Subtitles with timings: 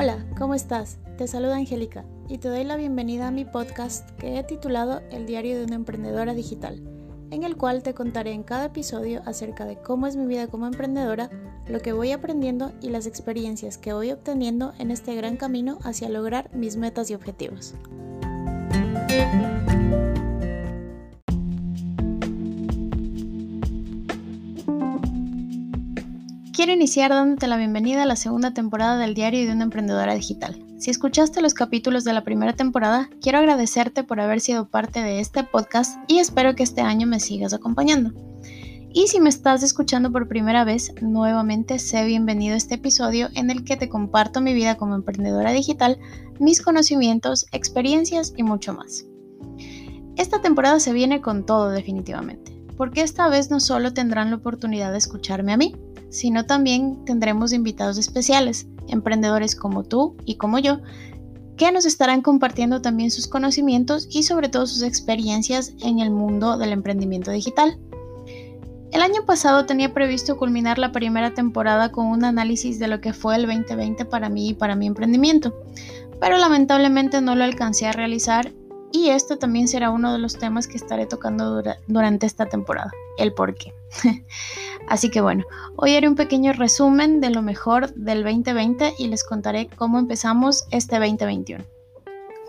[0.00, 0.96] Hola, ¿cómo estás?
[1.18, 5.26] Te saluda Angélica y te doy la bienvenida a mi podcast que he titulado El
[5.26, 6.80] diario de una emprendedora digital,
[7.30, 10.66] en el cual te contaré en cada episodio acerca de cómo es mi vida como
[10.66, 11.28] emprendedora,
[11.66, 16.08] lo que voy aprendiendo y las experiencias que voy obteniendo en este gran camino hacia
[16.08, 17.74] lograr mis metas y objetivos.
[26.60, 30.62] Quiero iniciar dándote la bienvenida a la segunda temporada del Diario de una Emprendedora Digital.
[30.76, 35.20] Si escuchaste los capítulos de la primera temporada, quiero agradecerte por haber sido parte de
[35.20, 38.12] este podcast y espero que este año me sigas acompañando.
[38.92, 43.50] Y si me estás escuchando por primera vez, nuevamente sé bienvenido a este episodio en
[43.50, 45.98] el que te comparto mi vida como emprendedora digital,
[46.40, 49.06] mis conocimientos, experiencias y mucho más.
[50.16, 54.92] Esta temporada se viene con todo definitivamente, porque esta vez no solo tendrán la oportunidad
[54.92, 55.74] de escucharme a mí,
[56.10, 60.80] sino también tendremos invitados especiales, emprendedores como tú y como yo,
[61.56, 66.56] que nos estarán compartiendo también sus conocimientos y sobre todo sus experiencias en el mundo
[66.58, 67.78] del emprendimiento digital.
[68.92, 73.12] El año pasado tenía previsto culminar la primera temporada con un análisis de lo que
[73.12, 75.54] fue el 2020 para mí y para mi emprendimiento,
[76.18, 78.52] pero lamentablemente no lo alcancé a realizar
[78.92, 83.32] y esto también será uno de los temas que estaré tocando durante esta temporada, el
[83.32, 83.72] por qué.
[84.90, 85.44] Así que bueno,
[85.76, 90.64] hoy haré un pequeño resumen de lo mejor del 2020 y les contaré cómo empezamos
[90.72, 91.64] este 2021.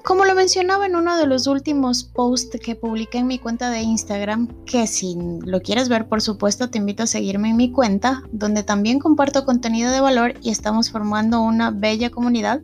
[0.04, 3.82] Como lo mencionaba en uno de los últimos posts que publiqué en mi cuenta de
[3.82, 8.24] Instagram, que si lo quieres ver por supuesto te invito a seguirme en mi cuenta,
[8.32, 12.62] donde también comparto contenido de valor y estamos formando una bella comunidad,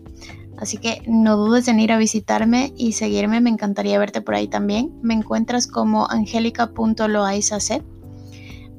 [0.59, 4.47] Así que no dudes en ir a visitarme y seguirme, me encantaría verte por ahí
[4.47, 4.91] también.
[5.03, 7.83] Me encuentras como angelica.loaizac.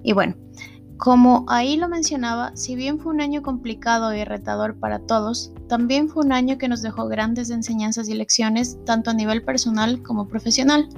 [0.02, 0.34] Y bueno,
[0.98, 6.08] como ahí lo mencionaba, si bien fue un año complicado y retador para todos, también
[6.08, 10.26] fue un año que nos dejó grandes enseñanzas y lecciones, tanto a nivel personal como
[10.26, 10.88] profesional.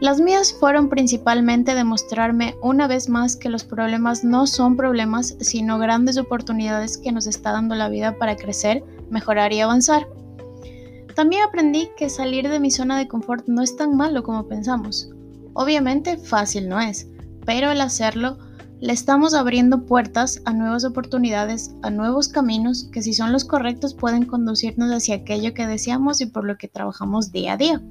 [0.00, 5.78] Las mías fueron principalmente demostrarme una vez más que los problemas no son problemas, sino
[5.78, 10.06] grandes oportunidades que nos está dando la vida para crecer mejorar y avanzar.
[11.14, 15.10] También aprendí que salir de mi zona de confort no es tan malo como pensamos.
[15.54, 17.08] Obviamente fácil no es,
[17.46, 18.36] pero al hacerlo
[18.80, 23.94] le estamos abriendo puertas a nuevas oportunidades, a nuevos caminos que si son los correctos
[23.94, 27.82] pueden conducirnos hacia aquello que deseamos y por lo que trabajamos día a día.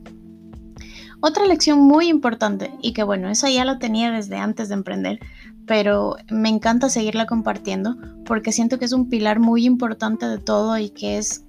[1.21, 5.19] Otra lección muy importante y que bueno, esa ya la tenía desde antes de emprender,
[5.67, 10.77] pero me encanta seguirla compartiendo porque siento que es un pilar muy importante de todo
[10.79, 11.45] y que es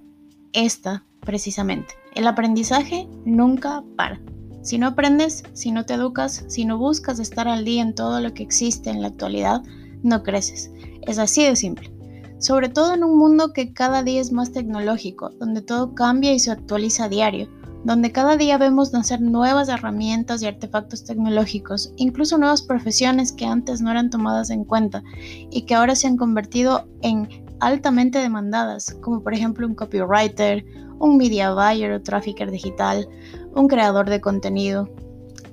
[0.52, 1.94] esta precisamente.
[2.14, 4.20] El aprendizaje nunca para.
[4.62, 8.20] Si no aprendes, si no te educas, si no buscas estar al día en todo
[8.20, 9.62] lo que existe en la actualidad,
[10.02, 10.70] no creces.
[11.02, 11.90] Es así de simple.
[12.38, 16.38] Sobre todo en un mundo que cada día es más tecnológico, donde todo cambia y
[16.38, 17.48] se actualiza a diario
[17.84, 23.80] donde cada día vemos nacer nuevas herramientas y artefactos tecnológicos, incluso nuevas profesiones que antes
[23.80, 25.02] no eran tomadas en cuenta
[25.50, 27.28] y que ahora se han convertido en
[27.60, 30.64] altamente demandadas, como por ejemplo un copywriter,
[30.98, 33.08] un media buyer o trafficker digital,
[33.54, 34.88] un creador de contenido.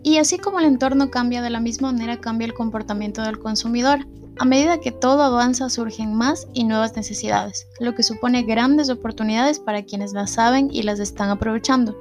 [0.04, 4.00] Y así como el entorno cambia de la misma manera cambia el comportamiento del consumidor.
[4.40, 9.60] A medida que todo avanza surgen más y nuevas necesidades, lo que supone grandes oportunidades
[9.60, 11.98] para quienes las saben y las están aprovechando.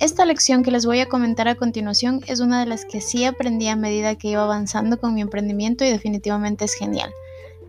[0.00, 3.24] Esta lección que les voy a comentar a continuación es una de las que sí
[3.24, 7.10] aprendí a medida que iba avanzando con mi emprendimiento y definitivamente es genial.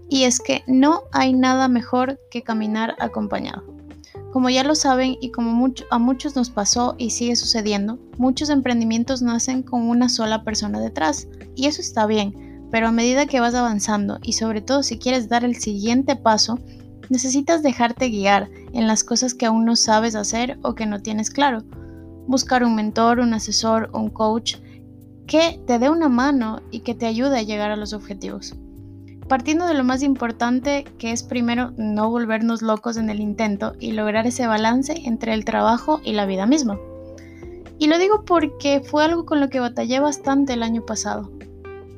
[0.10, 3.64] Y es que no hay nada mejor que caminar acompañado.
[4.34, 9.22] Como ya lo saben y como a muchos nos pasó y sigue sucediendo, muchos emprendimientos
[9.22, 13.56] nacen con una sola persona detrás y eso está bien, pero a medida que vas
[13.56, 16.60] avanzando y sobre todo si quieres dar el siguiente paso,
[17.10, 21.32] necesitas dejarte guiar en las cosas que aún no sabes hacer o que no tienes
[21.32, 21.64] claro
[22.30, 24.58] buscar un mentor, un asesor, un coach
[25.26, 28.54] que te dé una mano y que te ayude a llegar a los objetivos.
[29.30, 33.92] Partiendo de lo más importante, que es primero no volvernos locos en el intento y
[33.92, 36.80] lograr ese balance entre el trabajo y la vida misma.
[37.78, 41.32] Y lo digo porque fue algo con lo que batallé bastante el año pasado.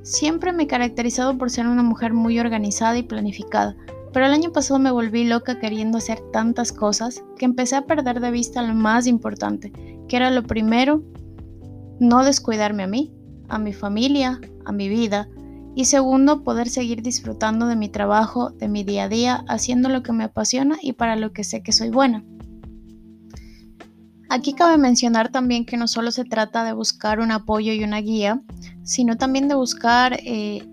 [0.04, 3.78] Siempre me he caracterizado por ser una mujer muy organizada y planificada,
[4.12, 8.20] pero el año pasado me volví loca queriendo hacer tantas cosas que empecé a perder
[8.20, 9.72] de vista lo más importante,
[10.10, 11.02] que era lo primero,
[12.02, 13.14] no descuidarme a mí,
[13.48, 15.30] a mi familia, a mi vida,
[15.76, 20.04] y segundo, poder seguir disfrutando de mi trabajo, de mi día a día, haciendo lo
[20.04, 22.24] que me apasiona y para lo que sé que soy buena.
[24.30, 28.00] Aquí cabe mencionar también que no solo se trata de buscar un apoyo y una
[28.00, 28.42] guía,
[28.84, 30.66] sino también de buscar eh,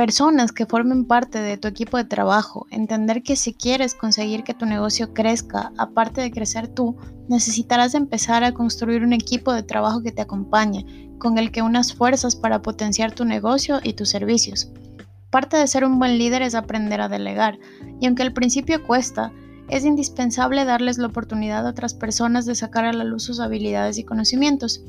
[0.00, 4.54] personas que formen parte de tu equipo de trabajo, entender que si quieres conseguir que
[4.54, 6.96] tu negocio crezca, aparte de crecer tú,
[7.28, 11.92] necesitarás empezar a construir un equipo de trabajo que te acompañe, con el que unas
[11.92, 14.72] fuerzas para potenciar tu negocio y tus servicios.
[15.28, 17.58] Parte de ser un buen líder es aprender a delegar,
[18.00, 19.34] y aunque al principio cuesta,
[19.68, 23.98] es indispensable darles la oportunidad a otras personas de sacar a la luz sus habilidades
[23.98, 24.82] y conocimientos,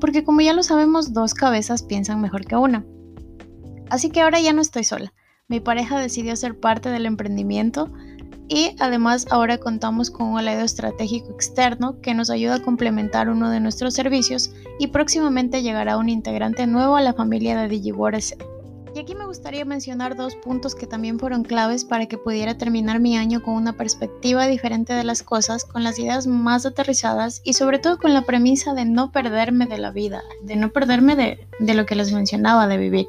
[0.00, 2.84] porque como ya lo sabemos, dos cabezas piensan mejor que una.
[3.90, 5.12] Así que ahora ya no estoy sola.
[5.48, 7.90] Mi pareja decidió ser parte del emprendimiento
[8.48, 13.50] y además ahora contamos con un aliado estratégico externo que nos ayuda a complementar uno
[13.50, 18.22] de nuestros servicios y próximamente llegará un integrante nuevo a la familia de DigiWorld
[18.94, 23.00] y aquí me gustaría mencionar dos puntos que también fueron claves para que pudiera terminar
[23.00, 27.52] mi año con una perspectiva diferente de las cosas, con las ideas más aterrizadas y
[27.52, 31.46] sobre todo con la premisa de no perderme de la vida, de no perderme de,
[31.60, 33.06] de lo que les mencionaba, de vivir.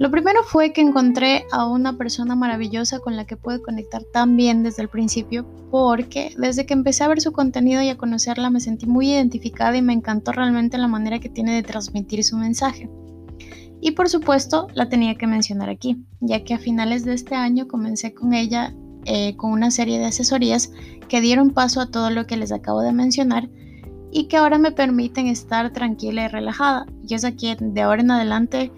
[0.00, 4.34] Lo primero fue que encontré a una persona maravillosa con la que pude conectar tan
[4.34, 8.48] bien desde el principio, porque desde que empecé a ver su contenido y a conocerla
[8.48, 12.38] me sentí muy identificada y me encantó realmente la manera que tiene de transmitir su
[12.38, 12.88] mensaje.
[13.82, 17.68] Y por supuesto la tenía que mencionar aquí, ya que a finales de este año
[17.68, 18.74] comencé con ella
[19.04, 20.72] eh, con una serie de asesorías
[21.10, 23.50] que dieron paso a todo lo que les acabo de mencionar
[24.10, 26.86] y que ahora me permiten estar tranquila y relajada.
[27.06, 28.72] Y es aquí de ahora en adelante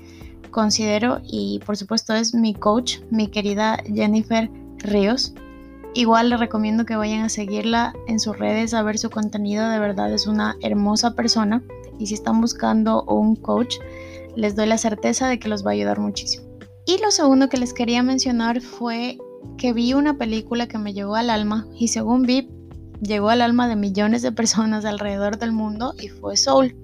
[0.52, 5.34] considero y por supuesto es mi coach, mi querida Jennifer Ríos.
[5.94, 9.80] Igual les recomiendo que vayan a seguirla en sus redes a ver su contenido, de
[9.80, 11.60] verdad es una hermosa persona
[11.98, 13.76] y si están buscando un coach,
[14.36, 16.46] les doy la certeza de que los va a ayudar muchísimo.
[16.86, 19.18] Y lo segundo que les quería mencionar fue
[19.58, 22.48] que vi una película que me llegó al alma y según vi
[23.02, 26.74] llegó al alma de millones de personas alrededor del mundo y fue Soul.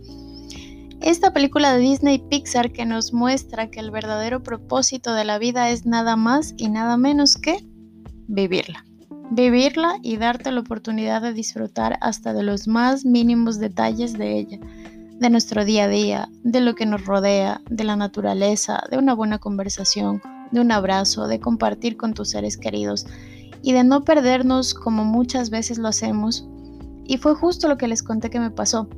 [1.01, 5.71] Esta película de Disney Pixar que nos muestra que el verdadero propósito de la vida
[5.71, 7.59] es nada más y nada menos que
[8.27, 8.85] vivirla.
[9.31, 14.59] Vivirla y darte la oportunidad de disfrutar hasta de los más mínimos detalles de ella
[15.19, 19.15] de nuestro día a día, de lo que nos rodea, de la naturaleza, de una
[19.15, 20.23] buena conversación,
[20.53, 23.05] de un abrazo, de compartir con tus seres queridos
[23.63, 26.47] y de no perdernos como muchas veces lo hacemos.
[27.05, 28.89] Y fue justo lo que les conté que me pasó.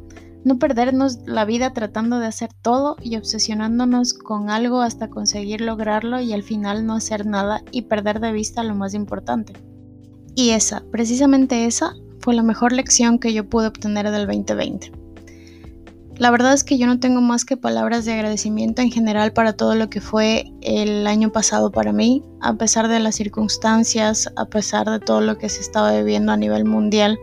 [0.44, 6.20] No perdernos la vida tratando de hacer todo y obsesionándonos con algo hasta conseguir lograrlo
[6.20, 9.52] y al final no hacer nada y perder de vista lo más importante.
[10.34, 14.92] Y esa, precisamente esa, fue la mejor lección que yo pude obtener del 2020.
[16.20, 19.54] La verdad es que yo no tengo más que palabras de agradecimiento en general para
[19.54, 24.44] todo lo que fue el año pasado para mí, a pesar de las circunstancias, a
[24.44, 27.18] pesar de todo lo que se estaba viviendo a nivel mundial.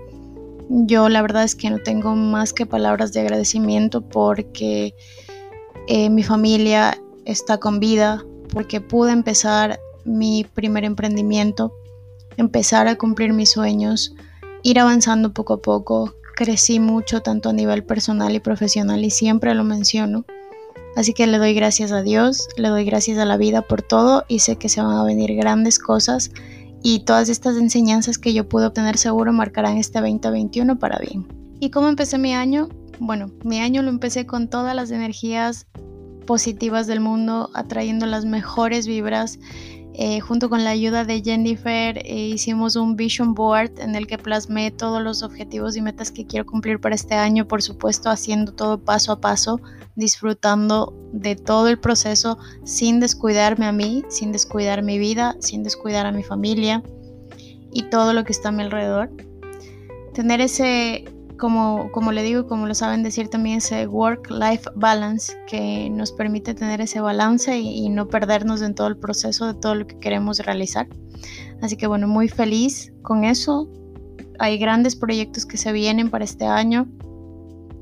[0.69, 4.94] Yo la verdad es que no tengo más que palabras de agradecimiento porque
[5.88, 8.24] eh, mi familia está con vida,
[8.54, 11.74] porque pude empezar mi primer emprendimiento,
[12.36, 14.14] empezar a cumplir mis sueños,
[14.64, 19.56] ir avanzando poco a poco, crecí mucho tanto a nivel personal y profesional y siempre
[19.56, 20.25] lo menciono.
[20.96, 24.25] Así que le doy gracias a Dios, le doy gracias a la vida por todo
[24.28, 26.31] y sé que se van a venir grandes cosas
[26.83, 31.27] y todas estas enseñanzas que yo pude obtener seguro marcarán este 2021 para bien.
[31.59, 32.69] ¿Y cómo empecé mi año?
[33.00, 35.68] Bueno, mi año lo empecé con todas las energías
[36.25, 39.39] positivas del mundo, atrayendo las mejores vibras
[40.00, 44.20] eh, junto con la ayuda de Jennifer eh, hicimos un vision board en el que
[44.20, 48.54] plasmé todos los objetivos y metas que quiero cumplir para este año, por supuesto haciendo
[48.54, 49.60] todo paso a paso,
[49.96, 56.06] disfrutando de todo el proceso sin descuidarme a mí, sin descuidar mi vida, sin descuidar
[56.06, 56.84] a mi familia
[57.74, 59.10] y todo lo que está a mi alrededor.
[60.13, 61.06] Tener ese
[61.38, 66.53] como, como le digo, como lo saben decir también, ese work-life balance que nos permite
[66.53, 70.39] tener ese balance y, no perdernos en todo el proceso de todo lo que queremos
[70.39, 70.88] realizar.
[71.62, 73.70] Así que bueno, muy feliz con eso.
[74.39, 76.88] Hay grandes proyectos que se vienen para este año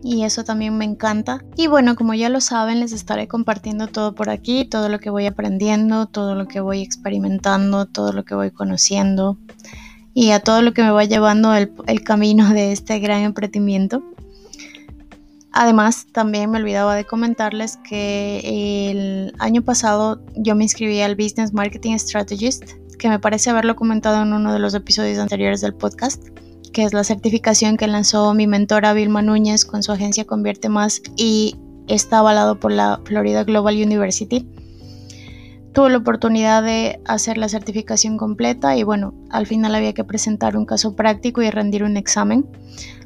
[0.03, 1.43] y eso también me encanta.
[1.57, 5.09] Y bueno, como ya lo saben, les estaré compartiendo todo por aquí, todo lo que
[5.09, 9.38] voy aprendiendo, todo lo que voy experimentando, todo lo que voy conociendo
[10.15, 14.01] y a todo lo que me va llevando el, camino de este gran emprendimiento.
[15.51, 21.53] Además, también me olvidaba de comentarles que el año pasado yo me inscribí al Business
[21.53, 22.63] Marketing Strategist,
[22.98, 26.24] que me parece haberlo comentado en uno de los episodios anteriores del podcast,
[26.72, 31.01] que es la certificación que lanzó mi mentora Vilma Núñez con su agencia Convierte Más
[31.17, 31.57] y
[31.89, 34.48] está avalado por la Florida Global University
[35.75, 40.55] tuve la oportunidad de hacer la certificación completa y bueno, al final había que presentar
[40.55, 42.48] un caso práctico y rendir un examen.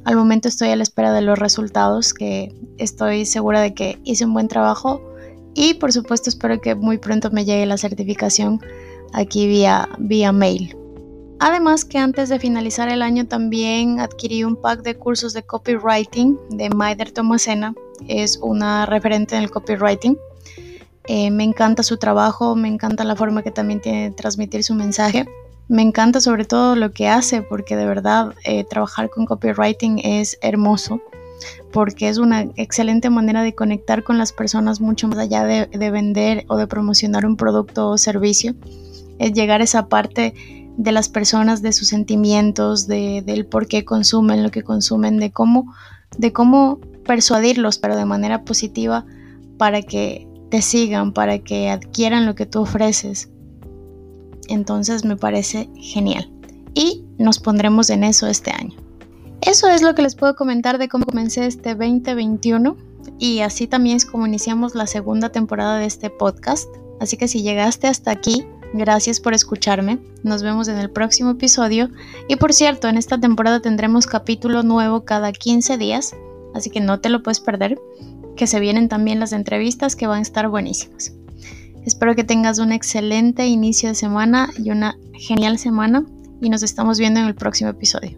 [0.05, 4.23] Al momento estoy a la espera de los resultados, que estoy segura de que hice
[4.25, 5.01] un buen trabajo
[5.55, 8.61] Y por supuesto espero que muy pronto me llegue la certificación
[9.13, 10.77] aquí vía, vía mail.
[11.39, 16.37] Además que antes de finalizar el año también adquirí un pack de cursos de copywriting
[16.51, 17.73] de Maider Tomasena.
[18.07, 20.17] Es una referente en el copywriting.
[21.05, 24.75] Eh, me encanta su trabajo, me encanta la forma que también tiene de transmitir su
[24.75, 25.25] mensaje.
[25.67, 30.37] Me encanta sobre todo lo que hace porque de verdad eh, trabajar con copywriting es
[30.41, 31.01] hermoso
[31.71, 36.45] porque es una excelente manera de conectar con las personas mucho más allá de, vender
[36.47, 38.55] o de promocionar un producto o servicio.
[39.19, 40.33] Es llegar a esa parte
[40.77, 45.31] de las personas, de sus sentimientos, de, del por qué consumen lo que consumen, de
[45.31, 45.73] cómo,
[46.17, 49.05] de cómo persuadirlos, pero de manera positiva,
[49.57, 53.29] para que te sigan, para que adquieran lo que tú ofreces.
[54.47, 56.29] Entonces me parece genial.
[56.73, 58.75] Y nos pondremos en eso este año.
[59.41, 62.75] Eso es lo que les puedo comentar de cómo comencé este 2021
[63.17, 66.69] y así también es como iniciamos la segunda temporada de este podcast.
[66.99, 69.99] Así que si llegaste hasta aquí, gracias por escucharme.
[70.23, 71.89] Nos vemos en el próximo episodio.
[72.27, 76.15] Y por cierto, en esta temporada tendremos capítulo nuevo cada 15 días,
[76.53, 77.79] así que no te lo puedes perder,
[78.39, 81.11] que se vienen también las entrevistas que van a estar buenísimas.
[81.85, 86.05] Espero que tengas un excelente inicio de semana y una genial semana
[86.39, 88.17] y nos estamos viendo en el próximo episodio.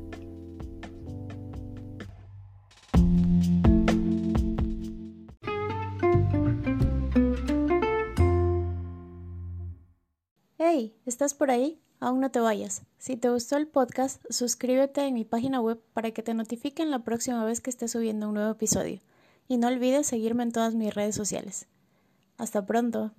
[10.60, 11.80] Hey, ¿estás por ahí?
[12.00, 12.84] Aún no te vayas.
[13.00, 17.00] Si te gustó el podcast, suscríbete en mi página web para que te notifiquen la
[17.00, 19.00] próxima vez que esté subiendo un nuevo episodio.
[19.52, 21.68] Y no olvides seguirme en todas mis redes sociales.
[22.38, 23.12] Hasta pronto.